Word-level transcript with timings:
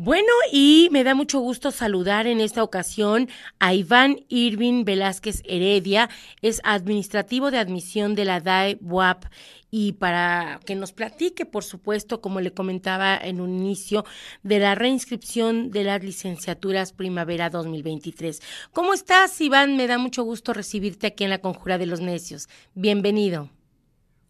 Bueno, 0.00 0.28
y 0.52 0.88
me 0.92 1.02
da 1.02 1.16
mucho 1.16 1.40
gusto 1.40 1.72
saludar 1.72 2.28
en 2.28 2.38
esta 2.38 2.62
ocasión 2.62 3.28
a 3.58 3.74
Iván 3.74 4.24
Irving 4.28 4.84
Velázquez 4.84 5.42
Heredia, 5.44 6.08
es 6.40 6.60
administrativo 6.62 7.50
de 7.50 7.58
admisión 7.58 8.14
de 8.14 8.24
la 8.24 8.38
DAE 8.38 8.78
WAP 8.80 9.24
y 9.72 9.94
para 9.94 10.60
que 10.64 10.76
nos 10.76 10.92
platique, 10.92 11.46
por 11.46 11.64
supuesto, 11.64 12.20
como 12.20 12.40
le 12.40 12.54
comentaba 12.54 13.18
en 13.18 13.40
un 13.40 13.50
inicio, 13.58 14.04
de 14.44 14.60
la 14.60 14.76
reinscripción 14.76 15.72
de 15.72 15.82
las 15.82 16.00
licenciaturas 16.04 16.92
primavera 16.92 17.50
2023. 17.50 18.40
¿Cómo 18.72 18.94
estás, 18.94 19.40
Iván? 19.40 19.76
Me 19.76 19.88
da 19.88 19.98
mucho 19.98 20.22
gusto 20.22 20.52
recibirte 20.52 21.08
aquí 21.08 21.24
en 21.24 21.30
la 21.30 21.40
Conjura 21.40 21.76
de 21.76 21.86
los 21.86 22.00
Necios. 22.00 22.48
Bienvenido. 22.74 23.50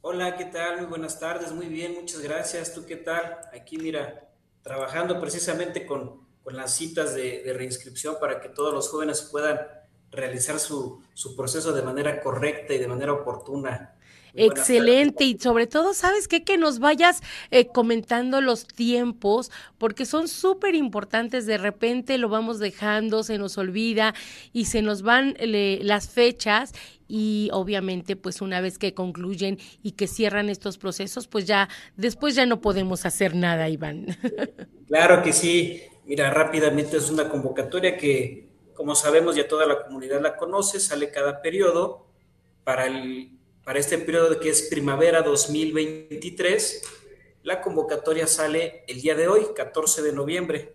Hola, 0.00 0.34
¿qué 0.34 0.46
tal? 0.46 0.78
Muy 0.78 0.86
buenas 0.86 1.20
tardes, 1.20 1.52
muy 1.52 1.66
bien, 1.66 1.92
muchas 1.92 2.22
gracias. 2.22 2.72
¿Tú 2.72 2.86
qué 2.86 2.96
tal? 2.96 3.36
Aquí, 3.52 3.76
mira, 3.76 4.28
trabajando 4.62 5.20
precisamente 5.20 5.86
con, 5.86 6.26
las 6.46 6.74
citas 6.74 7.14
de, 7.14 7.52
reinscripción 7.54 8.16
para 8.18 8.40
que 8.40 8.48
todos 8.48 8.72
los 8.72 8.88
jóvenes 8.88 9.20
puedan 9.30 9.60
realizar 10.10 10.58
su, 10.58 11.02
su 11.12 11.36
proceso 11.36 11.74
de 11.74 11.82
manera 11.82 12.22
correcta 12.22 12.72
y 12.72 12.78
de 12.78 12.88
manera 12.88 13.12
oportuna. 13.12 13.97
Excelente 14.34 15.24
y 15.24 15.38
sobre 15.38 15.66
todo, 15.66 15.94
¿sabes 15.94 16.28
qué? 16.28 16.44
Que 16.44 16.58
nos 16.58 16.78
vayas 16.78 17.22
eh, 17.50 17.66
comentando 17.66 18.40
los 18.40 18.66
tiempos 18.66 19.50
porque 19.78 20.06
son 20.06 20.28
súper 20.28 20.74
importantes. 20.74 21.46
De 21.46 21.58
repente 21.58 22.18
lo 22.18 22.28
vamos 22.28 22.58
dejando, 22.58 23.22
se 23.22 23.38
nos 23.38 23.58
olvida 23.58 24.14
y 24.52 24.66
se 24.66 24.82
nos 24.82 25.02
van 25.02 25.36
las 25.38 26.08
fechas 26.08 26.72
y 27.08 27.48
obviamente 27.52 28.16
pues 28.16 28.40
una 28.40 28.60
vez 28.60 28.78
que 28.78 28.94
concluyen 28.94 29.58
y 29.82 29.92
que 29.92 30.06
cierran 30.06 30.50
estos 30.50 30.78
procesos, 30.78 31.26
pues 31.26 31.46
ya 31.46 31.68
después 31.96 32.34
ya 32.34 32.46
no 32.46 32.60
podemos 32.60 33.06
hacer 33.06 33.34
nada, 33.34 33.68
Iván. 33.68 34.06
Claro 34.88 35.22
que 35.22 35.34
sí. 35.34 35.82
Mira, 36.06 36.30
rápidamente 36.30 36.96
es 36.96 37.10
una 37.10 37.28
convocatoria 37.28 37.98
que, 37.98 38.48
como 38.72 38.94
sabemos, 38.94 39.36
ya 39.36 39.46
toda 39.46 39.66
la 39.66 39.84
comunidad 39.84 40.22
la 40.22 40.34
conoce, 40.34 40.80
sale 40.80 41.10
cada 41.10 41.42
periodo 41.42 42.06
para 42.64 42.86
el 42.86 43.37
para 43.68 43.80
este 43.80 43.98
periodo 43.98 44.40
que 44.40 44.48
es 44.48 44.62
primavera 44.62 45.20
2023. 45.20 46.82
La 47.42 47.60
convocatoria 47.60 48.26
sale 48.26 48.82
el 48.88 49.02
día 49.02 49.14
de 49.14 49.28
hoy, 49.28 49.48
14 49.54 50.00
de 50.00 50.10
noviembre. 50.10 50.74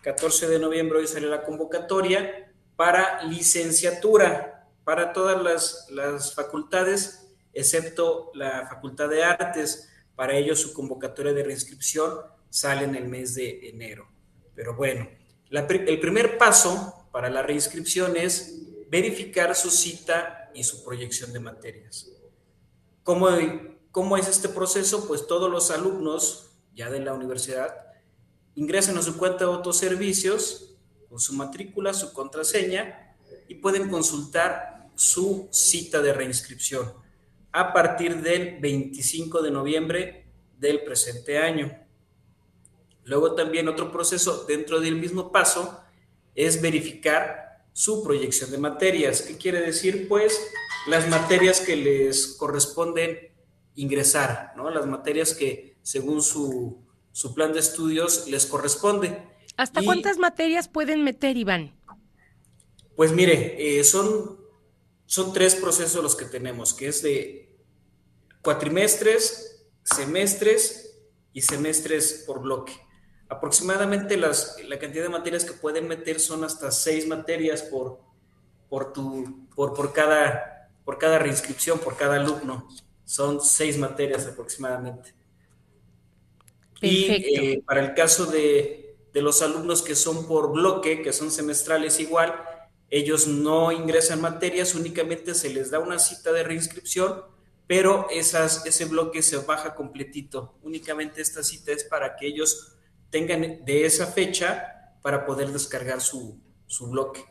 14 0.00 0.48
de 0.48 0.58
noviembre 0.58 1.00
hoy 1.00 1.06
sale 1.06 1.26
la 1.26 1.42
convocatoria 1.42 2.50
para 2.76 3.22
licenciatura, 3.24 4.70
para 4.84 5.12
todas 5.12 5.86
las, 5.90 6.34
facultades, 6.34 7.28
excepto 7.52 8.30
la 8.32 8.66
Facultad 8.68 9.10
de 9.10 9.22
Artes. 9.24 9.90
Para 10.16 10.34
ello 10.34 10.56
su 10.56 10.72
convocatoria 10.72 11.34
de 11.34 11.44
reinscripción 11.44 12.20
sale 12.48 12.84
en 12.84 12.94
el 12.94 13.06
mes 13.06 13.34
de 13.34 13.68
enero. 13.68 14.08
Pero 14.54 14.74
bueno, 14.74 15.06
el 15.50 16.00
primer 16.00 16.38
paso 16.38 17.06
para 17.12 17.28
la 17.28 17.42
reinscripción 17.42 18.16
es 18.16 18.67
verificar 18.90 19.54
su 19.54 19.70
cita 19.70 20.50
y 20.54 20.64
su 20.64 20.84
proyección 20.84 21.32
de 21.32 21.40
materias. 21.40 22.10
¿Cómo, 23.02 23.28
¿Cómo 23.90 24.16
es 24.16 24.28
este 24.28 24.48
proceso? 24.48 25.06
Pues 25.06 25.26
todos 25.26 25.50
los 25.50 25.70
alumnos 25.70 26.50
ya 26.74 26.90
de 26.90 27.00
la 27.00 27.14
universidad 27.14 27.74
ingresan 28.54 28.98
a 28.98 29.02
su 29.02 29.16
cuenta 29.16 29.44
de 29.44 29.52
autoservicios 29.52 30.74
con 31.08 31.20
su 31.20 31.32
matrícula, 31.34 31.94
su 31.94 32.12
contraseña 32.12 33.16
y 33.46 33.56
pueden 33.56 33.88
consultar 33.88 34.90
su 34.94 35.48
cita 35.52 36.02
de 36.02 36.12
reinscripción 36.12 36.92
a 37.52 37.72
partir 37.72 38.20
del 38.20 38.58
25 38.60 39.42
de 39.42 39.50
noviembre 39.50 40.26
del 40.58 40.82
presente 40.82 41.38
año. 41.38 41.86
Luego 43.04 43.34
también 43.34 43.68
otro 43.68 43.90
proceso 43.90 44.44
dentro 44.46 44.80
del 44.80 44.96
mismo 44.96 45.32
paso 45.32 45.80
es 46.34 46.60
verificar 46.60 47.47
su 47.78 48.02
proyección 48.02 48.50
de 48.50 48.58
materias. 48.58 49.22
¿Qué 49.22 49.36
quiere 49.36 49.60
decir? 49.60 50.08
Pues 50.08 50.36
las 50.88 51.08
materias 51.08 51.60
que 51.60 51.76
les 51.76 52.26
corresponden 52.26 53.32
ingresar, 53.76 54.52
¿no? 54.56 54.68
Las 54.68 54.84
materias 54.86 55.32
que 55.32 55.76
según 55.82 56.20
su, 56.20 56.82
plan 57.36 57.52
de 57.52 57.60
estudios 57.60 58.26
les 58.26 58.46
corresponde. 58.46 59.22
¿Hasta 59.56 59.80
cuántas 59.84 60.18
materias 60.18 60.66
pueden 60.66 61.04
meter, 61.04 61.36
Iván? 61.36 61.72
Pues 62.96 63.12
mire, 63.12 63.78
eh, 63.78 63.84
son, 63.84 64.40
son 65.06 65.32
tres 65.32 65.54
procesos 65.54 66.02
los 66.02 66.16
que 66.16 66.24
tenemos, 66.24 66.74
que 66.74 66.88
es 66.88 67.00
de 67.02 67.60
cuatrimestres, 68.42 69.68
semestres 69.84 70.98
y 71.32 71.42
semestres 71.42 72.24
por 72.26 72.42
bloque. 72.42 72.72
Aproximadamente 73.28 74.16
las, 74.16 74.56
la 74.66 74.78
cantidad 74.78 75.02
de 75.02 75.10
materias 75.10 75.44
que 75.44 75.52
pueden 75.52 75.86
meter 75.86 76.18
son 76.18 76.44
hasta 76.44 76.70
seis 76.70 77.06
materias 77.06 77.62
por, 77.62 78.00
por, 78.68 78.92
tu, 78.92 79.46
por, 79.54 79.74
por, 79.74 79.92
cada, 79.92 80.70
por 80.84 80.98
cada 80.98 81.18
reinscripción, 81.18 81.78
por 81.78 81.96
cada 81.96 82.16
alumno. 82.16 82.66
Son 83.04 83.40
seis 83.40 83.78
materias 83.78 84.26
aproximadamente. 84.26 85.14
Y 86.80 87.06
eh, 87.10 87.62
para 87.66 87.80
el 87.80 87.94
caso 87.94 88.26
de, 88.26 88.96
de 89.12 89.22
los 89.22 89.42
alumnos 89.42 89.82
que 89.82 89.94
son 89.94 90.26
por 90.26 90.52
bloque, 90.52 91.02
que 91.02 91.12
son 91.12 91.30
semestrales 91.30 92.00
igual, 92.00 92.34
ellos 92.90 93.26
no 93.26 93.72
ingresan 93.72 94.20
materias, 94.20 94.74
únicamente 94.74 95.34
se 95.34 95.50
les 95.50 95.70
da 95.70 95.78
una 95.78 95.98
cita 95.98 96.32
de 96.32 96.42
reinscripción, 96.42 97.22
pero 97.66 98.06
esas, 98.10 98.64
ese 98.64 98.86
bloque 98.86 99.20
se 99.20 99.36
baja 99.38 99.74
completito. 99.74 100.54
Únicamente 100.62 101.20
esta 101.20 101.42
cita 101.42 101.72
es 101.72 101.84
para 101.84 102.16
que 102.16 102.26
ellos 102.26 102.77
tengan 103.10 103.64
de 103.64 103.86
esa 103.86 104.06
fecha 104.06 104.94
para 105.02 105.24
poder 105.24 105.52
descargar 105.52 106.00
su, 106.00 106.40
bloque. 106.80 107.24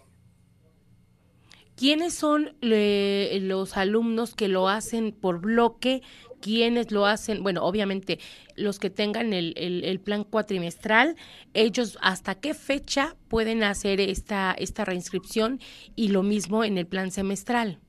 ¿Quiénes 1.75 2.15
son 2.15 2.57
los 2.61 3.77
alumnos 3.77 4.33
que 4.33 4.47
lo 4.47 4.67
hacen 4.67 5.11
por 5.11 5.39
bloque? 5.39 6.01
¿Quiénes 6.41 6.91
lo 6.91 7.05
hacen? 7.05 7.43
Bueno, 7.43 7.63
obviamente 7.63 8.19
los 8.55 8.79
que 8.79 8.89
tengan 8.89 9.31
el, 9.33 10.01
plan 10.03 10.23
cuatrimestral, 10.23 11.15
ellos 11.53 11.99
hasta 12.01 12.35
qué 12.35 12.55
fecha 12.55 13.15
pueden 13.27 13.63
hacer 13.63 14.01
esta, 14.01 14.55
esta 14.57 14.85
reinscripción 14.85 15.59
y 15.95 16.07
lo 16.07 16.23
mismo 16.23 16.63
en 16.63 16.79
el 16.79 16.87
plan 16.87 17.11
semestral. 17.11 17.79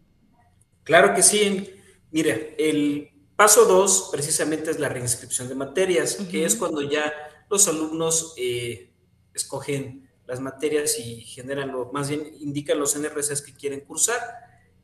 Claro 0.85 1.15
que 1.15 1.23
sí. 1.23 1.71
Mire, 2.11 2.57
el 2.59 3.11
paso 3.37 3.65
2 3.67 4.09
precisamente 4.11 4.71
es 4.71 4.79
la 4.79 4.89
reinscripción 4.89 5.49
de 5.49 5.55
materias, 5.55 6.17
que 6.31 6.45
es 6.45 6.57
cuando 6.57 6.83
ya 6.83 7.13
los 7.51 7.69
alumnos 7.69 8.35
eh, 8.37 8.91
escogen 9.35 10.09
las 10.27 10.41
materias 10.41 10.99
y 10.99 11.23
generan, 11.23 11.73
lo, 11.73 11.91
más 11.93 12.11
bien 12.11 12.37
indican 12.41 12.79
los 12.79 12.95
NRCs 12.97 13.43
que 13.43 13.55
quieren 13.55 13.81
cursar. 13.81 14.21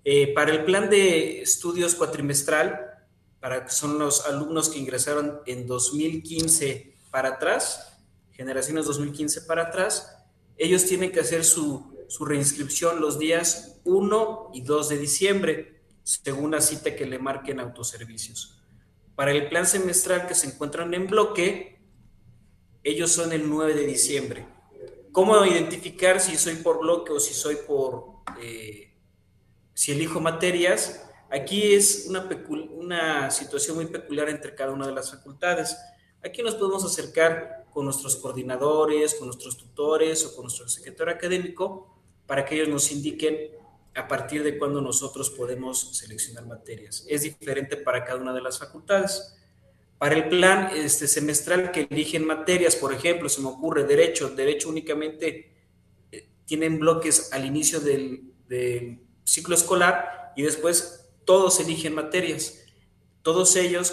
Eh, 0.04 0.32
para 0.34 0.52
el 0.52 0.64
plan 0.64 0.88
de 0.88 1.42
estudios 1.42 1.94
cuatrimestral, 1.94 3.04
para 3.40 3.64
que 3.64 3.70
son 3.70 3.98
los 3.98 4.24
alumnos 4.26 4.70
que 4.70 4.78
ingresaron 4.78 5.40
en 5.44 5.66
2015 5.66 6.94
para 7.10 7.30
atrás, 7.30 7.98
generaciones 8.32 8.86
2015 8.86 9.42
para 9.42 9.64
atrás, 9.64 10.16
ellos 10.56 10.86
tienen 10.86 11.12
que 11.12 11.20
hacer 11.20 11.44
su, 11.44 11.94
su 12.08 12.24
reinscripción 12.24 13.00
los 13.00 13.18
días 13.18 13.80
1 13.84 14.50
y 14.54 14.62
2 14.62 14.88
de 14.88 14.98
diciembre, 14.98 15.80
según 16.02 16.52
la 16.52 16.60
cita 16.60 16.96
que 16.96 17.06
le 17.06 17.18
marquen 17.18 17.60
autoservicios. 17.60 18.58
Para 19.14 19.32
el 19.32 19.48
plan 19.48 19.66
semestral 19.66 20.26
que 20.26 20.34
se 20.34 20.46
encuentran 20.46 20.92
en 20.94 21.06
bloque, 21.06 21.73
ellos 22.84 23.10
son 23.10 23.32
el 23.32 23.48
9 23.48 23.74
de 23.74 23.86
diciembre. 23.86 24.46
¿Cómo 25.10 25.44
identificar 25.46 26.20
si 26.20 26.36
soy 26.36 26.56
por 26.56 26.80
bloque 26.80 27.12
o 27.12 27.18
si 27.18 27.32
soy 27.32 27.56
por, 27.66 28.22
eh, 28.40 28.92
si 29.72 29.92
elijo 29.92 30.20
materias? 30.20 31.08
Aquí 31.30 31.74
es 31.74 32.06
una, 32.08 32.28
una 32.72 33.30
situación 33.30 33.76
muy 33.76 33.86
peculiar 33.86 34.28
entre 34.28 34.54
cada 34.54 34.72
una 34.72 34.86
de 34.86 34.92
las 34.92 35.10
facultades. 35.10 35.76
Aquí 36.22 36.42
nos 36.42 36.54
podemos 36.56 36.84
acercar 36.84 37.64
con 37.72 37.86
nuestros 37.86 38.16
coordinadores, 38.16 39.14
con 39.14 39.28
nuestros 39.28 39.56
tutores 39.56 40.24
o 40.26 40.34
con 40.34 40.44
nuestro 40.44 40.68
secretario 40.68 41.14
académico 41.14 41.94
para 42.26 42.44
que 42.44 42.56
ellos 42.56 42.68
nos 42.68 42.92
indiquen 42.92 43.50
a 43.94 44.08
partir 44.08 44.42
de 44.42 44.58
cuándo 44.58 44.80
nosotros 44.80 45.30
podemos 45.30 45.96
seleccionar 45.96 46.46
materias. 46.46 47.04
Es 47.08 47.22
diferente 47.22 47.76
para 47.76 48.04
cada 48.04 48.20
una 48.20 48.32
de 48.34 48.42
las 48.42 48.58
facultades. 48.58 49.36
Para 49.98 50.16
el 50.16 50.28
plan 50.28 50.70
este, 50.74 51.06
semestral 51.06 51.70
que 51.70 51.86
eligen 51.88 52.26
materias, 52.26 52.76
por 52.76 52.92
ejemplo, 52.92 53.28
se 53.28 53.40
me 53.40 53.48
ocurre 53.48 53.84
derecho, 53.84 54.28
derecho 54.28 54.68
únicamente 54.68 55.54
eh, 56.10 56.28
tienen 56.44 56.78
bloques 56.78 57.32
al 57.32 57.44
inicio 57.44 57.80
del, 57.80 58.30
ciclo 59.24 59.54
escolar 59.54 60.32
y 60.36 60.42
después 60.42 61.08
todos 61.24 61.58
eligen 61.60 61.94
materias. 61.94 62.60
Todos 63.22 63.56
ellos, 63.56 63.92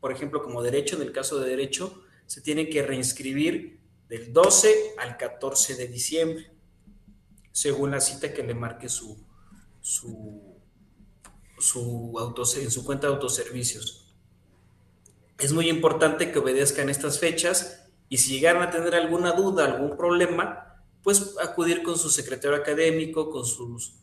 por 0.00 0.12
ejemplo, 0.12 0.42
como 0.42 0.62
derecho, 0.62 0.96
en 0.96 1.02
el 1.02 1.12
caso 1.12 1.40
de 1.40 1.48
derecho, 1.48 2.02
se 2.26 2.42
tienen 2.42 2.68
que 2.68 2.82
reinscribir 2.82 3.80
del 4.08 4.32
12 4.32 4.96
al 4.98 5.16
14 5.16 5.76
de 5.76 5.88
diciembre, 5.88 6.52
según 7.52 7.92
la 7.92 8.00
cita 8.00 8.34
que 8.34 8.42
le 8.42 8.54
marque 8.54 8.90
su, 8.90 9.16
su, 9.80 10.60
su 11.58 12.34
en 12.60 12.70
su 12.70 12.84
cuenta 12.84 13.06
de 13.06 13.14
autoservicios. 13.14 14.03
Es 15.38 15.52
muy 15.52 15.68
importante 15.68 16.30
que 16.30 16.38
obedezcan 16.38 16.88
estas 16.88 17.18
fechas 17.18 17.90
Y 18.08 18.18
si 18.18 18.34
llegaran 18.34 18.62
a 18.62 18.70
tener 18.70 18.94
alguna 18.94 19.32
duda, 19.32 19.64
algún 19.64 19.96
problema, 19.96 20.82
pues 21.02 21.36
acudir 21.42 21.82
con 21.82 21.98
su 21.98 22.10
secretario 22.10 22.56
académico, 22.56 23.30
con 23.30 23.44
sus 23.44 23.96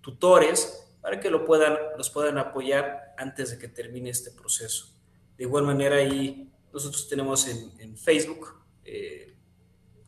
tutores, 0.00 0.86
para 1.00 1.20
que 1.20 1.30
lo 1.30 1.44
puedan, 1.44 1.76
los 1.98 2.08
puedan 2.10 2.38
apoyar 2.38 3.14
antes 3.18 3.50
de 3.50 3.58
que 3.58 3.68
termine 3.68 4.10
este 4.10 4.30
proceso. 4.30 4.94
De 5.36 5.44
igual 5.44 5.64
manera, 5.64 5.96
ahí 5.96 6.50
nosotros 6.72 7.08
tenemos 7.08 7.46
en, 7.48 7.96
Facebook 7.96 8.54
eh, 8.84 9.36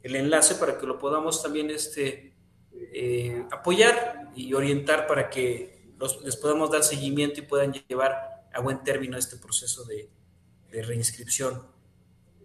el 0.02 0.16
enlace 0.16 0.54
para 0.54 0.78
que 0.78 0.86
lo 0.86 0.98
podamos 0.98 1.42
también 1.42 1.70
este, 1.70 2.34
eh, 2.72 3.46
apoyar 3.50 4.30
y 4.34 4.54
orientar 4.54 5.06
para 5.06 5.28
que 5.28 5.92
les 6.24 6.36
podamos 6.36 6.70
dar 6.70 6.82
seguimiento 6.82 7.40
y 7.40 7.42
puedan 7.42 7.72
llevar 7.72 8.46
a 8.52 8.60
buen 8.60 8.82
término 8.82 9.16
este 9.16 9.36
proceso 9.36 9.84
de, 9.84 10.08
de 10.74 10.82
reinscripción. 10.82 11.62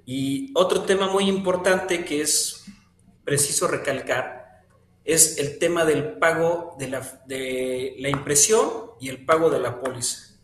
Y 0.06 0.52
otro 0.56 0.84
tema 0.84 1.08
muy 1.08 1.28
importante 1.28 2.06
que 2.06 2.22
es 2.22 2.64
preciso 3.26 3.68
recalcar 3.68 4.64
es 5.04 5.40
el 5.40 5.58
tema 5.58 5.84
del 5.84 6.20
pago 6.20 6.76
de 6.78 6.90
la, 6.90 7.24
de 7.26 7.96
la 7.98 8.10
impresión 8.10 8.92
y 9.00 9.10
el 9.10 9.26
pago 9.26 9.50
de 9.50 9.60
la 9.60 9.81
póliza. 9.81 10.38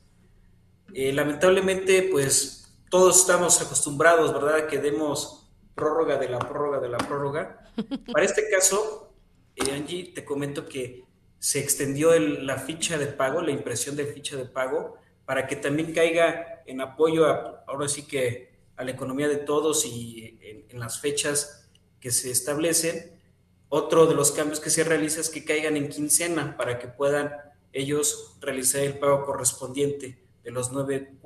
Eh, 0.95 1.13
lamentablemente, 1.13 2.07
pues 2.11 2.75
todos 2.89 3.19
estamos 3.19 3.61
acostumbrados, 3.61 4.33
¿verdad?, 4.33 4.55
a 4.55 4.67
que 4.67 4.79
demos 4.79 5.51
prórroga 5.75 6.17
de 6.17 6.29
la 6.29 6.39
prórroga 6.39 6.79
de 6.79 6.89
la 6.89 6.97
prórroga. 6.97 7.71
Para 8.11 8.25
este 8.25 8.49
caso, 8.49 9.13
eh, 9.55 9.71
Angie, 9.73 10.11
te 10.15 10.25
comento 10.25 10.67
que 10.67 11.05
se 11.37 11.59
extendió 11.59 12.17
la 12.17 12.57
ficha 12.57 12.97
de 12.97 13.07
pago, 13.07 13.41
la 13.41 13.51
impresión 13.51 13.95
de 13.95 14.07
ficha 14.07 14.35
de 14.37 14.45
pago, 14.45 14.97
para 15.25 15.47
que 15.47 15.55
también 15.55 15.93
caiga 15.93 16.61
en 16.65 16.81
apoyo, 16.81 17.25
a, 17.25 17.63
ahora 17.67 17.87
sí 17.87 18.03
que 18.07 18.55
a 18.77 18.83
la 18.83 18.91
economía 18.91 19.27
de 19.27 19.37
todos 19.37 19.85
y 19.85 20.37
en, 20.69 20.79
las 20.79 20.99
fechas 20.99 21.69
que 21.99 22.11
se 22.11 22.31
establecen. 22.31 23.19
Otro 23.69 24.05
de 24.05 24.13
los 24.13 24.31
cambios 24.31 24.59
que 24.59 24.69
se 24.69 24.83
realiza 24.83 25.21
es 25.21 25.29
que 25.29 25.45
caigan 25.45 25.77
en 25.77 25.89
quincena 25.89 26.57
para 26.57 26.77
que 26.77 26.87
puedan 26.87 27.33
ellos 27.71 28.37
realizar 28.41 28.81
el 28.81 28.99
pago 28.99 29.25
correspondiente 29.25 30.21
de 30.43 30.51
los 30.51 30.71
9, 30.71 31.17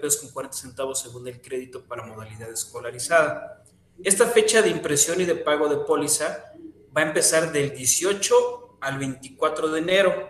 pesos 0.00 0.20
con 0.20 0.30
40 0.30 0.56
centavos 0.56 1.00
según 1.00 1.26
el 1.26 1.40
crédito 1.40 1.84
para 1.84 2.04
modalidad 2.04 2.50
escolarizada. 2.50 3.64
Esta 4.02 4.26
fecha 4.26 4.60
de 4.60 4.68
impresión 4.68 5.20
y 5.20 5.24
de 5.24 5.36
pago 5.36 5.68
de 5.68 5.78
póliza 5.78 6.52
va 6.96 7.02
a 7.02 7.06
empezar 7.06 7.50
del 7.50 7.74
18 7.74 8.78
al 8.80 8.98
24 8.98 9.68
de 9.68 9.78
enero. 9.78 10.28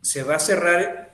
Se 0.00 0.22
va 0.22 0.36
a 0.36 0.40
cerrar 0.40 1.09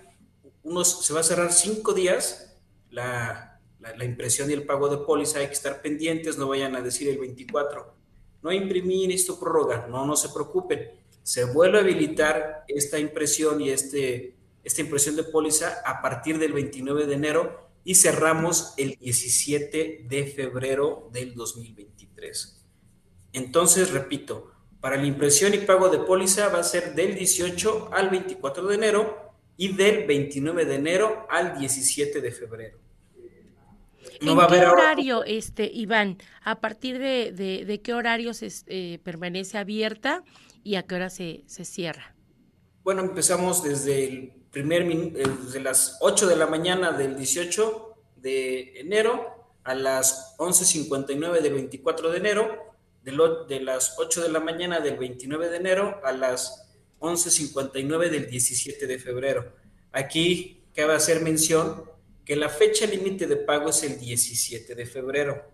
unos, 0.67 1.07
se 1.07 1.15
va 1.15 1.21
a 1.21 1.23
cerrar 1.23 1.53
cinco 1.53 1.93
días 1.93 2.59
la, 2.91 3.61
la, 3.79 4.05
impresión 4.05 4.51
y 4.51 4.53
el 4.53 4.65
pago 4.65 4.89
de 4.89 4.99
póliza, 4.99 5.39
hay 5.39 5.47
que 5.47 5.53
estar 5.53 5.81
pendientes, 5.81 6.39
no 6.39 6.49
vayan 6.49 6.75
a 6.75 6.81
decir 6.81 7.09
el 7.09 7.19
24, 7.19 7.95
no 8.43 8.53
imprimí, 8.53 9.05
esto 9.13 9.39
prórroga, 9.39 9.87
no, 9.87 10.05
no 10.05 10.17
se 10.17 10.29
preocupen, 10.31 10.91
se 11.23 11.45
vuelve 11.45 11.79
a 11.79 11.83
habilitar 11.83 12.65
esta 12.67 12.99
impresión 12.99 13.61
y 13.61 13.71
este, 13.71 14.37
esta 14.65 14.81
impresión 14.81 15.15
de 15.15 15.25
póliza 15.25 15.83
a 15.85 16.03
partir 16.03 16.39
del 16.39 16.53
29 16.53 17.07
de 17.07 17.15
enero 17.15 17.71
y 17.85 17.95
cerramos 17.95 18.75
el 18.77 18.97
17 18.97 20.07
de 20.09 20.27
febrero 20.27 21.09
del 21.12 21.35
2023. 21.35 22.65
Entonces, 23.33 23.93
repito, 23.93 24.51
para 24.81 24.97
la 24.97 25.07
impresión 25.07 25.55
y 25.55 25.59
pago 25.59 25.89
de 25.91 25.99
póliza 25.99 26.49
va 26.49 26.59
a 26.59 26.65
ser 26.65 26.95
del 26.95 27.15
18 27.15 27.91
al 27.93 28.11
24 28.11 28.67
de 28.67 28.75
enero 28.75 29.25
y 29.56 29.73
del 29.73 30.06
29 30.06 30.64
de 30.64 30.75
enero 30.75 31.26
al 31.31 31.58
17 31.58 32.20
de 32.20 32.32
febrero. 32.32 32.79
¿En 34.20 34.37
qué 34.49 34.67
horario, 34.67 35.25
este, 35.25 35.70
Iván? 35.73 36.19
¿A 36.43 36.61
partir 36.61 36.99
de, 36.99 37.81
qué 37.82 37.94
horario 37.94 38.35
se, 38.35 38.50
eh, 38.67 38.99
permanece 39.03 39.58
abierta 39.58 40.25
y 40.62 40.76
a 40.76 40.85
qué 40.85 40.94
hora 40.94 41.11
se, 41.11 41.44
cierra? 41.47 42.14
Bueno, 42.82 43.03
empezamos 43.03 43.62
desde 43.62 44.05
el 44.05 44.32
primer 44.50 44.82
eh, 44.82 45.11
desde 45.44 45.61
las 45.61 45.99
8 46.00 46.29
de 46.29 46.37
la 46.37 46.47
mañana 46.47 46.93
del 46.93 47.17
18 47.17 47.94
de 48.17 48.81
enero 48.81 49.52
a 49.64 49.75
las 49.75 50.37
11.59 50.38 51.41
del 51.41 51.52
24 51.52 52.11
de 52.11 52.19
enero, 52.19 52.75
de, 53.02 53.12
de 53.49 53.61
las 53.61 53.99
8 53.99 54.23
de 54.23 54.29
la 54.31 54.41
mañana 54.41 54.81
del 54.81 54.97
29 54.97 55.49
de 55.49 55.56
enero 55.56 56.00
a 56.05 56.12
las 56.12 56.66
11.59 57.01 58.11
del 58.11 58.31
17 58.31 58.87
de 58.87 58.99
febrero. 58.99 59.53
Aquí 59.93 60.65
cabe 60.75 60.95
hacer 60.95 61.23
mención 61.23 61.85
que 62.25 62.37
la 62.37 62.49
fecha 62.49 62.87
límite 62.87 63.27
de 63.27 63.37
pago 63.37 63.71
es 63.71 63.83
el 63.83 63.99
17 63.99 64.75
de 64.75 64.87
febrero 64.87 65.45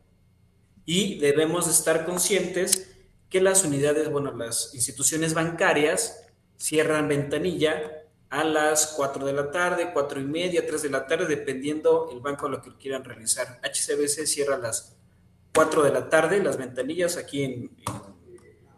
y 0.85 1.19
debemos 1.19 1.69
estar 1.69 2.05
conscientes 2.05 2.89
que 3.29 3.41
las 3.41 3.65
unidades, 3.65 4.11
bueno, 4.11 4.33
las 4.37 4.75
instituciones 4.75 5.35
bancarias 5.35 6.27
cierran 6.57 7.09
ventanilla 7.09 8.03
a 8.31 8.45
las 8.45 8.95
4 8.97 9.27
de 9.27 9.33
la 9.33 9.51
tarde, 9.51 9.91
4 9.93 10.21
y 10.21 10.25
media, 10.25 10.67
3 10.67 10.83
de 10.83 10.91
la 10.91 11.07
tarde, 11.07 11.27
dependiendo 11.27 12.09
el 12.13 12.21
banco 12.21 12.47
a 12.47 12.49
lo 12.49 12.63
que 12.63 12.75
quieran 12.77 13.05
realizar. 13.05 13.61
HCBC 13.63 14.27
cierra 14.27 14.57
a 14.57 14.59
las 14.59 14.97
4 15.55 15.83
de 15.83 15.93
la 15.93 16.09
tarde, 16.09 16.43
las 16.43 16.57
ventanillas 16.57 17.17
aquí 17.17 17.43
en, 17.43 17.77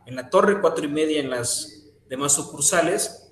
en 0.06 0.16
la 0.16 0.28
torre, 0.28 0.60
4 0.60 0.84
y 0.84 0.88
media 0.88 1.20
en 1.20 1.30
las 1.30 1.83
demás 2.16 2.32
sucursales, 2.32 3.24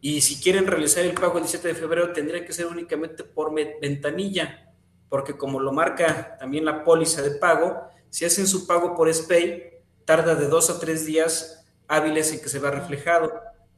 y 0.00 0.22
si 0.22 0.40
quieren 0.40 0.66
realizar 0.66 1.04
el 1.04 1.14
pago 1.14 1.38
el 1.38 1.44
17 1.44 1.68
de 1.68 1.74
febrero, 1.74 2.12
tendría 2.12 2.44
que 2.44 2.52
ser 2.52 2.66
únicamente 2.66 3.22
por 3.22 3.52
ventanilla, 3.54 4.72
porque 5.08 5.36
como 5.36 5.60
lo 5.60 5.72
marca 5.72 6.36
también 6.38 6.64
la 6.64 6.84
póliza 6.84 7.20
de 7.20 7.32
pago, 7.32 7.82
si 8.08 8.24
hacen 8.24 8.46
su 8.46 8.66
pago 8.66 8.96
por 8.96 9.12
SPAY, 9.12 9.64
tarda 10.06 10.34
de 10.34 10.48
dos 10.48 10.70
a 10.70 10.80
tres 10.80 11.04
días 11.04 11.66
hábiles 11.86 12.32
en 12.32 12.40
que 12.40 12.48
se 12.48 12.58
va 12.58 12.70
reflejado. 12.70 13.32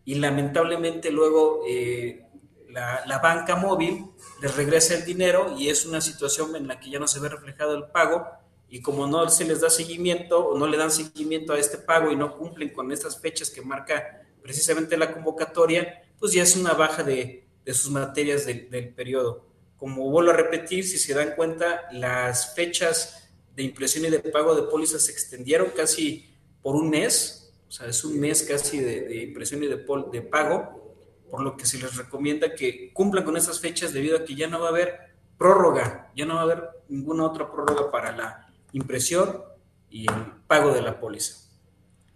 Y 0.05 0.17
lamentablemente 0.17 1.11
luego 1.11 1.63
eh, 1.69 2.27
la, 2.69 3.05
la, 3.07 3.19
banca 3.19 3.57
móvil 3.57 4.07
les 4.41 4.57
regresa 4.57 4.95
el 4.95 5.05
dinero 5.05 5.55
y 5.59 5.69
es 5.69 5.87
una 5.87 6.01
situación 6.01 6.57
en 6.57 6.67
la 6.67 6.81
que 6.81 6.91
ya 6.91 6.99
no 6.99 7.07
se 7.07 7.21
ve 7.21 7.29
reflejado 7.29 7.75
el 7.75 7.85
pago. 7.85 8.27
Y 8.69 8.81
como 8.81 9.07
no 9.07 9.29
se 9.29 9.45
les 9.45 9.61
da 9.61 9.71
seguimiento 9.71 10.47
o 10.47 10.59
no 10.59 10.67
le 10.67 10.79
dan 10.79 10.91
seguimiento 10.91 11.53
a 11.53 11.59
este 11.59 11.79
pago 11.79 12.11
y 12.11 12.17
no 12.17 12.37
cumplen 12.39 12.71
con 12.71 12.91
estas 12.91 13.21
fechas 13.21 13.51
que 13.51 13.61
marca 13.61 14.22
precisamente 14.43 14.97
la 14.97 15.13
convocatoria, 15.13 16.03
pues 16.19 16.33
ya 16.33 16.43
es 16.43 16.57
una 16.57 16.75
baja 16.75 17.03
de, 17.03 17.47
sus 17.67 17.91
materias 17.91 18.47
del, 18.47 18.93
periodo. 18.95 19.47
Como 19.77 20.11
vuelvo 20.11 20.31
a 20.31 20.35
repetir, 20.35 20.85
si 20.85 20.99
se 20.99 21.15
dan 21.15 21.35
cuenta, 21.35 21.83
las 21.93 22.55
fechas 22.55 23.31
de 23.55 23.63
impresión 23.63 24.05
y 24.05 24.11
de 24.11 24.19
pago 24.21 24.55
de 24.55 24.63
pólizas 24.63 25.07
se 25.07 25.13
extendieron 25.13 25.71
casi 25.77 26.31
por 26.63 26.75
un 26.75 26.91
mes, 26.91 27.53
o 27.69 27.73
sea, 27.73 27.87
es 27.89 28.05
un 28.05 28.19
mes 28.21 28.43
casi 28.43 28.81
de, 28.81 29.23
impresión 29.23 29.63
y 29.63 29.67
de, 29.67 29.77
de 29.77 30.23
pago, 30.23 30.95
por 31.31 31.43
lo 31.43 31.57
que 31.57 31.65
se 31.65 31.79
les 31.79 31.97
recomienda 31.97 32.55
que 32.55 32.93
cumplan 32.93 33.25
con 33.25 33.37
esas 33.37 33.59
fechas 33.61 33.93
debido 33.93 34.19
a 34.19 34.25
que 34.25 34.35
ya 34.35 34.49
no 34.49 34.61
va 34.61 34.67
a 34.67 34.71
haber 34.71 35.13
prórroga, 35.39 36.11
ya 36.15 36.27
no 36.27 36.35
va 36.35 36.41
a 36.41 36.45
haber 36.45 36.69
ninguna 36.89 37.25
otra 37.25 37.51
prórroga 37.51 37.91
para 37.91 38.13
la 38.13 38.53
impresión 38.73 39.43
y 39.91 40.11
el 40.11 40.33
pago 40.47 40.73
de 40.73 40.83
la 40.83 41.01
póliza. 41.01 41.42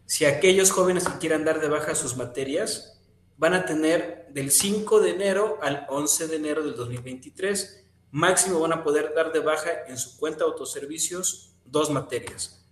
Si 0.06 0.25
aquellos 0.25 0.70
jóvenes 0.70 1.08
que 1.08 1.18
quieran 1.18 1.44
dar 1.44 1.60
de 1.60 1.68
baja 1.68 1.94
sus 1.96 2.16
materias, 2.16 2.96
van 3.36 3.54
a 3.54 3.66
tener 3.66 4.28
del 4.30 4.50
5 4.50 5.00
de 5.00 5.10
enero 5.10 5.58
al 5.62 5.86
11 5.88 6.28
de 6.28 6.36
enero 6.36 6.62
del 6.62 6.76
2023. 6.76 7.84
Máximo 8.12 8.60
van 8.60 8.72
a 8.72 8.84
poder 8.84 9.12
dar 9.14 9.32
de 9.32 9.40
baja 9.40 9.70
en 9.88 9.98
su 9.98 10.16
cuenta 10.16 10.44
de 10.44 10.50
autoservicios 10.50 11.54
dos 11.64 11.90
materias. 11.90 12.64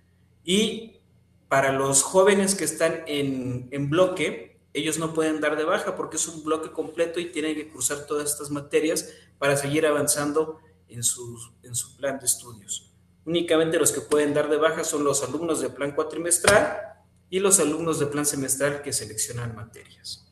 Y 0.45 1.01
para 1.49 1.73
los 1.73 2.03
jóvenes 2.03 2.55
que 2.55 2.65
están 2.65 3.03
en, 3.07 3.69
en 3.73 3.91
bloque, 3.91 4.61
ellos 4.73 4.99
no 4.99 5.13
pueden 5.13 5.41
dar 5.41 5.57
de 5.57 5.65
baja 5.65 5.97
porque 5.97 6.17
es 6.17 6.29
un 6.29 6.45
bloque 6.45 6.71
completo 6.71 7.19
y 7.19 7.33
tienen 7.33 7.57
que 7.57 7.69
cursar 7.69 8.07
todas 8.07 8.31
estas 8.31 8.51
materias 8.51 9.09
para 9.39 9.57
seguir 9.57 9.87
avanzando 9.87 10.61
en 10.89 11.03
su, 11.03 11.39
en 11.65 11.75
su 11.75 11.97
plan 11.97 12.19
de 12.21 12.27
estudios. 12.27 12.93
Únicamente 13.27 13.79
los 13.79 13.91
que 13.91 14.01
pueden 14.01 14.35
dar 14.35 14.49
de 14.49 14.57
baja 14.57 14.85
son 14.85 15.03
los 15.03 15.23
alumnos 15.23 15.61
de 15.61 15.71
plan 15.71 15.93
cuatrimestral 15.93 16.94
y 17.35 17.41
los 17.41 17.59
alumnos 17.59 17.99
de 17.99 18.07
plan 18.07 18.25
semestral 18.25 18.81
que 18.81 18.93
seleccionan 18.93 19.57
materias. 19.57 20.25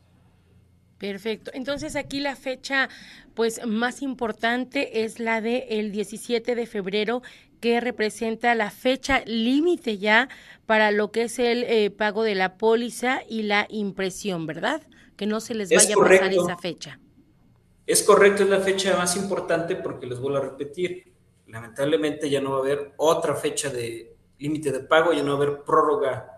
Perfecto. 0.97 1.51
Entonces 1.53 1.97
aquí 1.97 2.21
la 2.21 2.37
fecha 2.37 2.87
pues 3.33 3.59
más 3.67 4.01
importante 4.01 5.03
es 5.03 5.19
la 5.19 5.41
de 5.41 5.65
el 5.71 5.91
17 5.91 6.55
de 6.55 6.65
febrero 6.65 7.21
que 7.59 7.81
representa 7.81 8.55
la 8.55 8.71
fecha 8.71 9.21
límite 9.25 9.97
ya 9.97 10.29
para 10.65 10.91
lo 10.91 11.11
que 11.11 11.23
es 11.23 11.39
el 11.39 11.65
eh, 11.65 11.91
pago 11.91 12.23
de 12.23 12.35
la 12.35 12.57
póliza 12.57 13.19
y 13.27 13.43
la 13.43 13.67
impresión, 13.69 14.47
¿verdad? 14.47 14.81
Que 15.17 15.25
no 15.25 15.41
se 15.41 15.55
les 15.55 15.71
vaya 15.71 15.95
a 15.95 15.99
pasar 15.99 16.31
esa 16.31 16.57
fecha. 16.57 17.01
Es 17.85 18.01
correcto, 18.03 18.43
es 18.43 18.49
la 18.49 18.61
fecha 18.61 18.95
más 18.95 19.17
importante 19.17 19.75
porque 19.75 20.07
les 20.07 20.21
vuelvo 20.21 20.37
a 20.37 20.41
repetir, 20.41 21.13
lamentablemente 21.47 22.29
ya 22.29 22.39
no 22.39 22.51
va 22.51 22.57
a 22.59 22.61
haber 22.61 22.93
otra 22.95 23.35
fecha 23.35 23.69
de 23.69 24.15
límite 24.39 24.71
de 24.71 24.79
pago, 24.79 25.11
ya 25.11 25.21
no 25.21 25.37
va 25.37 25.43
a 25.43 25.47
haber 25.47 25.63
prórroga 25.63 26.32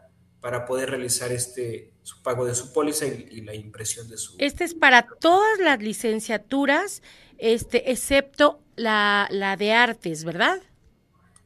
para 0.46 0.64
poder 0.68 0.92
realizar 0.92 1.32
este 1.32 1.92
su 2.04 2.22
pago 2.22 2.46
de 2.46 2.54
su 2.54 2.72
póliza 2.72 3.08
y, 3.08 3.42
la 3.42 3.56
impresión 3.56 4.08
de 4.08 4.16
su... 4.16 4.36
Este 4.38 4.64
es 4.64 4.75
para 4.75 5.08
todas 5.20 5.58
las 5.58 5.82
licenciaturas, 5.82 7.02
este, 7.40 7.90
excepto 7.90 8.60
la, 8.75 9.28
la 9.32 9.58
de 9.58 9.74
artes, 9.74 10.24
¿verdad? 10.24 10.62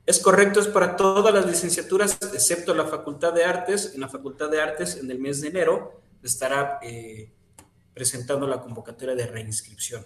Es 0.05 0.19
correcto, 0.19 0.59
es 0.59 0.67
para 0.67 0.97
todas 0.97 1.33
las 1.33 1.45
licenciaturas, 1.45 2.17
excepto 2.33 2.75
la 2.75 2.87
Facultad 2.87 3.31
de 3.31 3.45
Artes. 3.45 3.93
En 3.95 4.01
la 4.01 4.09
Facultad 4.09 4.51
de 4.51 4.59
Artes, 4.59 4.97
en 4.97 5.09
el 5.09 5.17
mes 5.17 5.39
de 5.39 5.47
enero, 5.47 6.01
estará 6.21 6.79
eh, 6.81 7.31
presentando 7.93 8.47
la 8.47 8.59
convocatoria 8.59 9.15
de 9.15 9.27
reinscripción. 9.27 10.05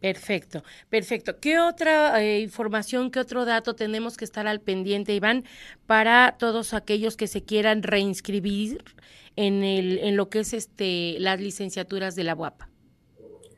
Perfecto, 0.00 0.62
perfecto. 0.88 1.40
¿Qué 1.40 1.58
otra 1.58 2.22
eh, 2.22 2.40
información, 2.40 3.10
qué 3.10 3.18
otro 3.18 3.44
dato 3.44 3.74
tenemos 3.74 4.16
que 4.16 4.24
estar 4.24 4.46
al 4.46 4.60
pendiente, 4.60 5.12
Iván, 5.12 5.44
para 5.86 6.36
todos 6.38 6.72
aquellos 6.72 7.16
que 7.16 7.26
se 7.26 7.42
quieran 7.42 7.82
reinscribir 7.82 8.84
en, 9.34 9.64
el, 9.64 9.98
en 9.98 10.16
lo 10.16 10.28
que 10.28 10.40
es 10.40 10.52
este, 10.52 11.16
las 11.18 11.40
licenciaturas 11.40 12.14
de 12.14 12.24
la 12.24 12.36
UAP? 12.36 12.62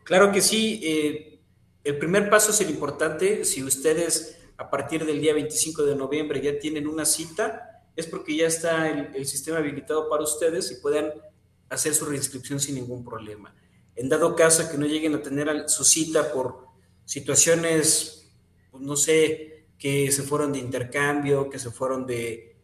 Claro 0.04 0.32
que 0.32 0.40
sí. 0.40 0.80
Eh, 0.82 1.40
el 1.84 1.98
primer 1.98 2.30
paso 2.30 2.52
es 2.52 2.60
el 2.62 2.70
importante. 2.70 3.44
Si 3.44 3.62
ustedes 3.62 4.38
a 4.56 4.70
partir 4.70 5.04
del 5.04 5.20
día 5.20 5.34
25 5.34 5.84
de 5.84 5.94
noviembre 5.94 6.40
ya 6.40 6.58
tienen 6.58 6.86
una 6.86 7.04
cita, 7.04 7.84
es 7.94 8.06
porque 8.06 8.34
ya 8.34 8.46
está 8.46 8.88
el, 8.88 9.14
el 9.14 9.26
sistema 9.26 9.58
habilitado 9.58 10.08
para 10.08 10.22
ustedes 10.22 10.70
y 10.72 10.80
puedan 10.80 11.12
hacer 11.68 11.94
su 11.94 12.06
reinscripción 12.06 12.60
sin 12.60 12.76
ningún 12.76 13.04
problema. 13.04 13.54
En 14.00 14.08
dado 14.08 14.34
caso 14.34 14.66
que 14.70 14.78
no 14.78 14.86
lleguen 14.86 15.14
a 15.14 15.20
tener 15.20 15.68
su 15.68 15.84
cita 15.84 16.32
por 16.32 16.68
situaciones, 17.04 18.32
pues, 18.70 18.82
no 18.82 18.96
sé, 18.96 19.66
que 19.78 20.10
se 20.10 20.22
fueron 20.22 20.54
de 20.54 20.58
intercambio, 20.58 21.50
que 21.50 21.58
se 21.58 21.70
fueron 21.70 22.06
de, 22.06 22.56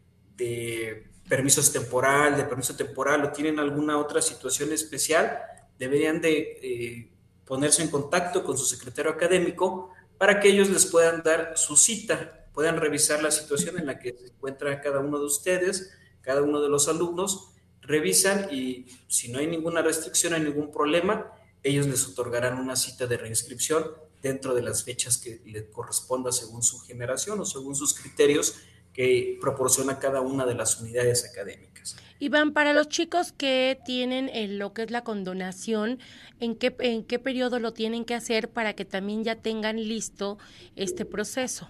permisos 1.29 1.71
temporal, 1.71 2.37
de 2.37 2.43
permiso 2.45 2.75
temporal 2.75 3.23
o 3.23 3.31
tienen 3.31 3.59
alguna 3.59 3.99
otra 3.99 4.19
situación 4.19 4.73
especial, 4.73 5.39
deberían 5.77 6.19
de 6.21 6.57
eh, 6.63 7.11
ponerse 7.45 7.83
en 7.83 7.91
contacto 7.91 8.43
con 8.43 8.57
su 8.57 8.65
secretario 8.65 9.11
académico 9.11 9.91
para 10.17 10.39
que 10.39 10.49
ellos 10.49 10.71
les 10.71 10.87
puedan 10.87 11.21
dar 11.21 11.55
su 11.55 11.77
cita, 11.77 12.47
puedan 12.51 12.77
revisar 12.77 13.21
la 13.21 13.29
situación 13.29 13.77
en 13.77 13.85
la 13.85 13.99
que 13.99 14.17
se 14.17 14.25
encuentra 14.29 14.81
cada 14.81 15.01
uno 15.01 15.19
de 15.19 15.25
ustedes, 15.25 15.91
cada 16.21 16.41
uno 16.41 16.61
de 16.61 16.69
los 16.69 16.87
alumnos, 16.87 17.53
revisan 17.87 18.53
y 18.53 18.85
si 19.07 19.29
no 19.29 19.39
hay 19.39 19.47
ninguna 19.47 19.81
restricción, 19.81 20.33
hay 20.33 20.41
ningún 20.41 20.71
problema, 20.71 21.31
ellos 21.63 21.87
les 21.87 22.05
otorgarán 22.07 22.59
una 22.59 22.75
cita 22.75 23.07
de 23.07 23.17
reinscripción 23.17 23.85
dentro 24.21 24.53
de 24.53 24.61
las 24.61 24.83
fechas 24.83 25.17
que 25.17 25.41
le 25.45 25.69
corresponda 25.69 26.31
según 26.31 26.61
su 26.63 26.79
generación 26.79 27.39
o 27.39 27.45
según 27.45 27.75
sus 27.75 27.93
criterios 27.93 28.55
que 28.93 29.37
proporciona 29.39 29.99
cada 29.99 30.21
una 30.21 30.45
de 30.45 30.55
las 30.55 30.81
unidades 30.81 31.25
académicas. 31.25 31.95
Iván, 32.19 32.51
para 32.51 32.73
los 32.73 32.89
chicos 32.89 33.31
que 33.31 33.79
tienen 33.85 34.57
lo 34.57 34.73
que 34.73 34.83
es 34.83 34.91
la 34.91 35.03
condonación, 35.03 35.99
¿en 36.39 36.55
qué, 36.55 36.75
¿en 36.79 37.03
qué 37.03 37.19
periodo 37.19 37.59
lo 37.59 37.73
tienen 37.73 38.05
que 38.05 38.15
hacer 38.15 38.49
para 38.49 38.73
que 38.73 38.85
también 38.85 39.23
ya 39.23 39.35
tengan 39.35 39.77
listo 39.77 40.39
este 40.75 41.05
proceso? 41.05 41.69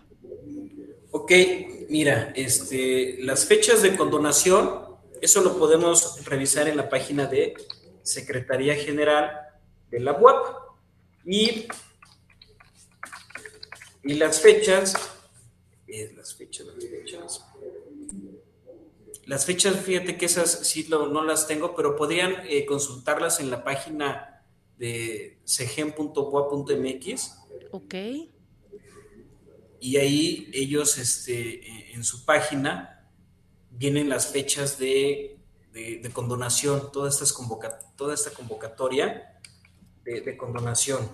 Ok, 1.11 1.31
mira, 1.89 2.31
este, 2.35 3.17
las 3.19 3.45
fechas 3.45 3.81
de 3.81 3.97
condonación 3.97 4.86
eso 5.21 5.41
lo 5.41 5.57
podemos 5.57 6.23
revisar 6.25 6.67
en 6.67 6.77
la 6.77 6.89
página 6.89 7.25
de 7.25 7.55
Secretaría 8.03 8.75
General 8.75 9.47
de 9.89 9.99
la 9.99 10.13
UAP. 10.13 10.67
Y, 11.25 11.67
y 14.03 14.13
las 14.13 14.39
fechas, 14.39 14.95
eh, 15.87 16.13
las 16.15 16.33
fechas, 16.33 16.67
las 16.67 16.85
fechas. 16.85 17.45
Las 19.25 19.45
fechas, 19.45 19.75
fíjate 19.81 20.17
que 20.17 20.25
esas 20.25 20.67
sí 20.67 20.87
no 20.89 21.23
las 21.23 21.47
tengo, 21.47 21.75
pero 21.75 21.97
podrían 21.97 22.43
eh, 22.47 22.65
consultarlas 22.65 23.41
en 23.41 23.51
la 23.51 23.65
página 23.65 24.45
de 24.77 25.39
cegen.boa.mx. 25.43 27.35
Ok. 27.71 27.95
Y 29.79 29.97
ahí 29.97 30.49
ellos, 30.53 30.97
este, 30.97 31.91
en 31.93 32.05
su 32.05 32.23
página, 32.23 32.96
vienen 33.77 34.09
las 34.09 34.27
fechas 34.27 34.77
de, 34.79 35.37
condonación, 36.13 36.91
toda, 36.91 37.09
estas 37.09 37.35
toda 37.95 38.13
esta 38.13 38.31
convocatoria 38.31 39.39
de, 40.03 40.37
condonación. 40.37 41.09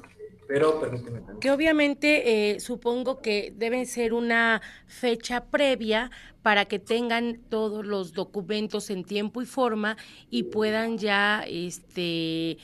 Pero 0.48 0.80
permíteme 0.80 1.20
también. 1.20 1.40
Que 1.40 1.52
obviamente 1.52 2.52
eh, 2.52 2.60
supongo 2.60 3.22
que 3.22 3.54
debe 3.56 3.86
ser 3.86 4.14
una 4.14 4.62
fecha 4.88 5.46
previa 5.46 6.12
para 6.42 6.66
que 6.66 6.80
tengan 6.80 7.40
todos 7.50 7.86
los 7.86 8.14
documentos 8.14 8.90
en 8.90 9.04
tiempo 9.04 9.42
y 9.42 9.46
forma 9.46 9.98
y 10.30 10.44
puedan 10.44 10.98
ya 10.98 11.44
este 11.48 12.58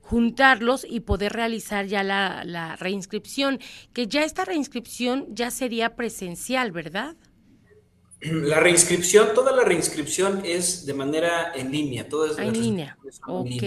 juntarlos 0.00 0.86
y 0.88 1.00
poder 1.00 1.32
realizar 1.32 1.86
ya 1.86 2.04
la, 2.04 2.44
la 2.44 2.76
reinscripción, 2.76 3.58
que 3.92 4.06
ya 4.06 4.22
esta 4.22 4.44
reinscripción 4.44 5.26
ya 5.34 5.50
sería 5.50 5.96
presencial, 5.96 6.70
¿verdad? 6.70 7.16
La 8.20 8.60
reinscripción, 8.60 9.34
toda 9.34 9.52
la 9.52 9.64
reinscripción 9.64 10.42
es 10.44 10.86
de 10.86 10.94
manera 10.94 11.52
en 11.54 11.70
línea. 11.70 12.08
Todas 12.08 12.38
en 12.38 12.52
línea. 12.52 12.98
Ok. 13.26 13.62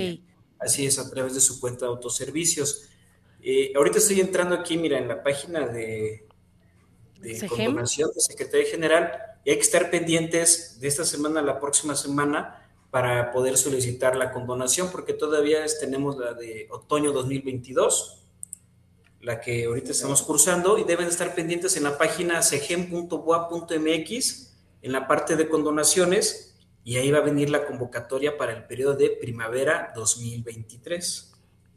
Así 0.60 0.86
es, 0.86 1.00
a 1.00 1.10
través 1.10 1.34
de 1.34 1.40
su 1.40 1.60
cuenta 1.60 1.86
de 1.86 1.92
autoservicios. 1.92 2.90
Eh, 3.42 3.72
ahorita 3.76 4.00
estoy 4.00 4.20
entrando 4.20 4.56
aquí, 4.56 4.78
mira, 4.78 4.98
en 4.98 5.08
la 5.08 5.24
página 5.24 5.68
de, 5.68 6.28
de 7.22 7.48
condonación 7.48 8.10
de 8.14 8.20
Secretaría 8.20 8.68
General 8.70 9.12
y 9.46 9.52
hay 9.52 9.56
que 9.56 9.62
estar 9.62 9.90
pendientes 9.90 10.80
de 10.82 10.88
esta 10.90 11.06
semana 11.06 11.40
a 11.40 11.44
la 11.44 11.60
próxima 11.60 11.96
semana 11.96 12.70
para 12.92 13.32
poder 13.32 13.56
solicitar 13.56 14.18
la 14.18 14.32
condonación, 14.32 14.90
porque 14.92 15.14
todavía 15.14 15.64
tenemos 15.80 16.18
la 16.18 16.34
de 16.34 16.68
otoño 16.72 17.12
2022 17.14 18.20
la 19.22 19.42
que 19.42 19.66
ahorita 19.66 19.92
estamos 19.92 20.22
cursando, 20.22 20.78
y 20.78 20.84
deben 20.84 21.08
estar 21.08 21.36
pendientes 21.36 21.76
en 21.78 21.84
la 21.84 21.98
página 21.98 22.42
cegen.boa.mx, 22.42 23.78
en 24.82 24.92
la 24.92 25.08
parte 25.08 25.36
de 25.36 25.50
condonaciones, 25.50 26.58
y 26.84 26.98
ahí 26.98 27.12
va 27.12 27.20
a 27.20 27.22
venir 27.22 27.50
la 27.50 27.66
convocatoria 27.66 28.38
para 28.38 28.54
el 28.54 28.64
periodo 28.66 28.96
de 28.96 29.10
primavera 29.10 29.92
2023. 29.96 31.30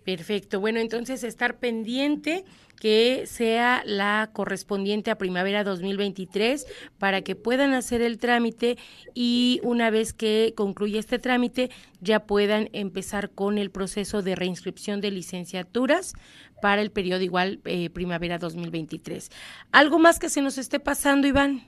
Perfecto. 0.04 0.58
Bueno, 0.58 0.80
entonces 0.80 1.22
estar 1.22 1.58
pendiente 1.58 2.44
que 2.80 3.26
sea 3.26 3.82
la 3.86 4.30
correspondiente 4.32 5.12
a 5.12 5.18
primavera 5.18 5.62
2023 5.62 6.66
para 6.98 7.22
que 7.22 7.36
puedan 7.36 7.74
hacer 7.74 8.02
el 8.02 8.18
trámite 8.18 8.76
y 9.14 9.60
una 9.62 9.90
vez 9.90 10.12
que 10.12 10.52
concluya 10.56 10.98
este 10.98 11.20
trámite 11.20 11.70
ya 12.00 12.26
puedan 12.26 12.68
empezar 12.72 13.30
con 13.30 13.58
el 13.58 13.70
proceso 13.70 14.22
de 14.22 14.34
reinscripción 14.34 15.00
de 15.00 15.12
licenciaturas 15.12 16.14
para 16.62 16.80
el 16.80 16.92
periodo 16.92 17.22
igual 17.22 17.60
eh, 17.64 17.90
primavera 17.90 18.38
2023. 18.38 19.30
¿Algo 19.72 19.98
más 19.98 20.20
que 20.20 20.30
se 20.30 20.40
nos 20.40 20.58
esté 20.58 20.78
pasando, 20.78 21.26
Iván? 21.26 21.66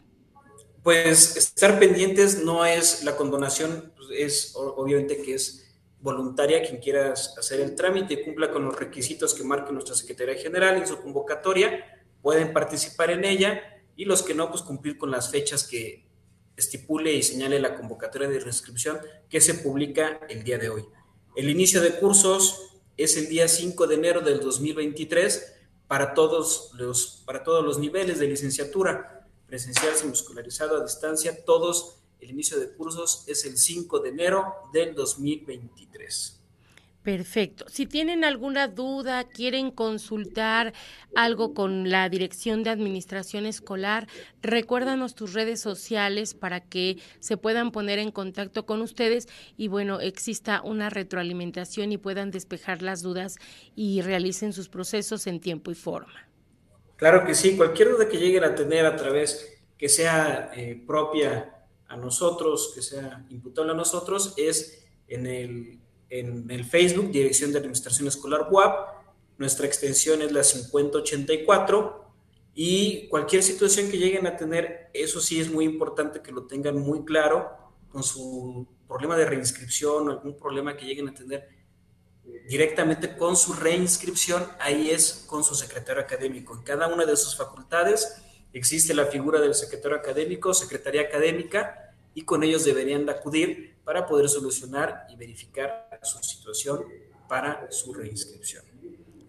Pues 0.84 1.36
estar 1.36 1.80
pendientes 1.80 2.44
no 2.44 2.64
es 2.64 3.02
la 3.02 3.16
condonación, 3.16 3.92
pues, 3.96 4.08
es 4.16 4.52
obviamente 4.54 5.20
que 5.20 5.34
es 5.34 5.76
voluntaria 6.00 6.62
quien 6.62 6.80
quiera 6.80 7.12
hacer 7.12 7.60
el 7.60 7.74
trámite 7.74 8.14
y 8.14 8.24
cumpla 8.24 8.52
con 8.52 8.64
los 8.64 8.78
requisitos 8.78 9.34
que 9.34 9.42
marque 9.42 9.72
nuestra 9.72 9.96
Secretaría 9.96 10.40
General 10.40 10.76
en 10.76 10.86
su 10.86 11.00
convocatoria, 11.02 11.84
pueden 12.22 12.52
participar 12.52 13.10
en 13.10 13.24
ella 13.24 13.62
y 13.96 14.04
los 14.04 14.22
que 14.22 14.34
no, 14.34 14.48
pues 14.48 14.62
cumplir 14.62 14.96
con 14.96 15.10
las 15.10 15.28
fechas 15.28 15.66
que 15.66 16.06
estipule 16.56 17.12
y 17.14 17.24
señale 17.24 17.58
la 17.58 17.74
convocatoria 17.74 18.28
de 18.28 18.38
reinscripción 18.38 19.00
que 19.28 19.40
se 19.40 19.54
publica 19.54 20.20
el 20.28 20.44
día 20.44 20.58
de 20.58 20.68
hoy. 20.68 20.84
El 21.34 21.50
inicio 21.50 21.80
de 21.80 21.98
cursos 21.98 22.74
es 22.96 23.16
el 23.16 23.28
día 23.28 23.48
5 23.48 23.86
de 23.86 23.94
enero 23.94 24.20
del 24.20 24.40
2023 24.40 25.54
para 25.86 26.14
todos 26.14 26.70
los, 26.74 27.22
para 27.26 27.42
todos 27.42 27.64
los 27.64 27.78
niveles 27.78 28.18
de 28.18 28.28
licenciatura, 28.28 29.26
presencial, 29.46 29.92
muscularizado, 30.06 30.76
a 30.76 30.84
distancia, 30.84 31.44
todos 31.44 31.96
el 32.20 32.30
inicio 32.30 32.58
de 32.58 32.70
cursos 32.72 33.24
es 33.26 33.44
el 33.44 33.58
5 33.58 34.00
de 34.00 34.08
enero 34.08 34.54
del 34.72 34.94
2023. 34.94 36.43
Perfecto. 37.04 37.66
Si 37.68 37.84
tienen 37.84 38.25
alguna 38.25 38.66
duda, 38.66 39.25
quieren 39.25 39.70
consultar 39.70 40.73
algo 41.14 41.52
con 41.52 41.90
la 41.90 42.08
Dirección 42.08 42.62
de 42.62 42.70
Administración 42.70 43.44
Escolar, 43.44 44.08
recuérdanos 44.40 45.14
tus 45.14 45.34
redes 45.34 45.61
sociales 45.61 46.32
para 46.32 46.61
que 46.61 46.96
se 47.20 47.37
puedan 47.37 47.73
poner 47.73 47.99
en 47.99 48.11
contacto 48.11 48.64
con 48.64 48.80
ustedes 48.80 49.28
y 49.58 49.68
bueno, 49.68 50.00
exista 50.00 50.62
una 50.62 50.88
retroalimentación 50.88 51.92
y 51.92 51.99
puedan 51.99 52.30
despejar 52.30 52.80
las 52.80 53.02
dudas 53.02 53.37
y 53.76 54.00
realicen 54.00 54.54
sus 54.54 54.70
procesos 54.70 55.26
en 55.26 55.40
tiempo 55.40 55.70
y 55.70 55.75
forma. 55.75 56.26
Claro 56.96 57.26
que 57.26 57.34
sí, 57.34 57.54
cualquier 57.54 57.90
duda 57.90 58.08
que 58.08 58.16
lleguen 58.16 58.44
a 58.44 58.54
tener 58.54 58.87
a 58.87 58.96
través 58.96 59.62
que 59.76 59.90
sea 59.90 60.52
eh, 60.56 60.82
propia 60.87 61.66
a 61.87 61.99
nosotros, 61.99 62.73
que 62.75 62.80
sea 62.80 63.26
imputable 63.28 63.73
a 63.73 63.76
nosotros, 63.76 64.32
es 64.38 64.87
en 65.06 65.26
el, 65.26 65.80
en 66.14 66.49
el 66.49 66.64
Facebook, 66.64 67.11
Dirección 67.11 67.50
de 67.50 67.59
Administración 67.59 68.06
Escolar 68.06 68.47
WAP. 68.49 69.04
Nuestra 69.37 69.66
extensión 69.66 70.23
es 70.23 70.30
la 70.30 70.44
5084 70.44 72.04
y 72.54 73.09
cualquier 73.09 73.42
situación 73.42 73.90
que 73.90 73.99
lleguen 73.99 74.28
a 74.28 74.37
tener, 74.37 74.90
eso 74.94 75.21
sí 75.21 75.40
es 75.40 75.50
muy 75.50 75.64
importante 75.64 76.23
que 76.23 76.30
lo 76.30 76.47
tengan 76.47 76.78
muy 76.78 77.04
claro 77.04 77.50
con 77.88 78.04
su 78.04 78.64
problema 78.87 79.16
de 79.16 79.26
reinscripción 79.26 80.09
o 80.09 80.12
algún 80.12 80.37
problema 80.37 80.76
que 80.76 80.87
lleguen 80.87 81.09
a 81.09 81.14
tener 81.14 81.49
directamente 82.49 83.16
con 83.16 83.37
su 83.37 83.52
reinscripción, 83.52 84.47
ahí 84.61 84.90
es 84.90 85.25
con 85.26 85.42
su 85.42 85.56
secretario 85.56 86.00
académico. 86.00 86.54
En 86.54 86.62
cada 86.62 86.87
una 86.87 87.04
de 87.04 87.16
sus 87.16 87.37
facultades 87.37 88.23
existe 88.52 88.94
la 88.94 89.06
figura 89.06 89.40
del 89.40 89.54
secretario 89.54 89.97
académico, 89.97 90.54
secretaría 90.54 91.02
académica, 91.02 91.92
y 92.14 92.23
con 92.23 92.44
ellos 92.44 92.64
deberían 92.64 93.04
de 93.04 93.12
acudir 93.12 93.74
para 93.85 94.07
poder 94.07 94.29
solucionar 94.29 95.07
y 95.11 95.17
verificar 95.17 96.00
su 96.03 96.19
situación 96.23 96.85
para 97.29 97.71
su 97.71 97.93
reinscripción. 97.93 98.64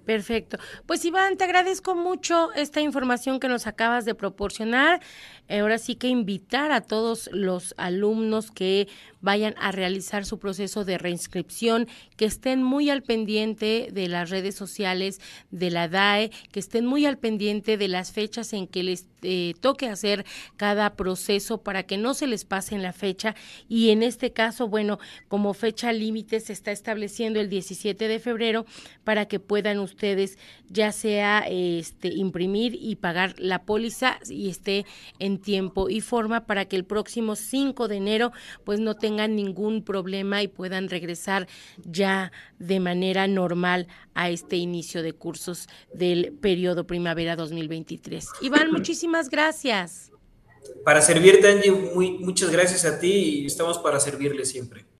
Perfecto. 0.06 0.58
Pues 0.86 1.04
Iván, 1.04 1.36
te 1.36 1.44
agradezco 1.44 1.96
mucho 1.96 2.54
esta 2.54 2.80
información 2.80 3.40
que 3.40 3.48
nos 3.48 3.66
acabas 3.66 4.06
de 4.06 4.14
proporcionar. 4.14 5.02
Ahora 5.50 5.78
sí 5.78 5.96
que 5.96 6.08
invitar 6.08 6.72
a 6.72 6.82
todos 6.82 7.30
los 7.32 7.74
alumnos 7.78 8.52
que 8.52 8.88
vayan 9.26 9.56
a 9.58 9.72
realizar 9.72 10.24
su 10.24 10.38
proceso 10.38 10.86
de 10.86 11.00
reinscripción, 11.00 11.88
que 12.16 12.26
estén 12.26 12.62
muy 12.62 12.92
al 12.92 13.02
pendiente 13.02 13.90
de 13.92 14.08
las 14.08 14.30
redes 14.30 14.54
sociales 14.54 15.20
de 15.50 15.72
la 15.72 15.88
DAE, 15.88 16.30
que 16.52 16.60
estén 16.60 16.86
muy 16.86 17.08
al 17.08 17.18
pendiente 17.18 17.76
de 17.78 17.88
las 17.88 18.12
fechas 18.12 18.54
en 18.54 18.68
que 18.68 18.84
les 18.84 19.08
eh, 19.24 19.56
toque 19.62 19.88
hacer 19.88 20.26
cada 20.58 20.96
proceso 20.96 21.58
para 21.60 21.84
que 21.84 21.98
no 21.98 22.14
se 22.14 22.28
les 22.28 22.46
pase 22.46 22.76
en 22.76 22.84
la 22.84 22.94
fecha. 22.94 23.36
Y 23.68 23.90
en 23.90 24.04
este 24.04 24.32
caso, 24.32 24.68
bueno, 24.68 25.00
como 25.28 25.56
fecha 25.56 25.92
límite 25.92 26.40
se 26.40 26.54
está 26.54 26.72
estableciendo 26.72 27.40
el 27.40 27.50
17 27.50 28.08
de 28.08 28.20
febrero 28.20 28.68
para 29.04 29.28
que 29.28 29.40
puedan 29.40 29.80
ustedes 29.80 30.38
ya 30.70 30.92
sea 30.92 31.46
este 31.48 32.10
imprimir 32.10 32.78
y 32.80 32.96
pagar 32.96 33.36
la 33.40 33.64
póliza 33.64 34.20
y 34.30 34.50
esté 34.50 34.86
tiempo 35.40 35.90
y 35.90 36.02
forma 36.02 36.46
para 36.46 36.66
que 36.66 36.76
el 36.76 36.86
próximo 36.86 37.36
5 37.36 37.88
de 37.88 37.96
enero 37.98 38.32
pues 38.64 38.80
no 38.80 38.96
tengan 38.96 39.36
ningún 39.36 39.84
problema 39.84 40.42
y 40.42 40.48
puedan 40.48 40.90
regresar 40.90 41.48
ya 41.84 42.32
de 42.60 42.80
manera 42.80 43.28
normal 43.28 43.88
a 44.14 44.30
este 44.30 44.56
inicio 44.58 45.04
de 45.04 45.14
cursos 45.14 45.68
del 45.94 46.34
periodo 46.34 46.88
primavera 46.88 47.36
2023. 47.36 48.28
Iván, 48.42 48.72
muchísimas 48.72 49.30
gracias. 49.30 50.12
Para 50.84 51.02
servirte, 51.02 51.48
Angie, 51.48 51.72
muy, 51.72 52.12
muchas 52.12 52.50
gracias 52.52 52.86
a 52.86 53.00
ti 53.00 53.42
y 53.42 53.46
estamos 53.46 53.78
para 53.80 54.00
servirle 54.00 54.46
siempre. 54.46 54.86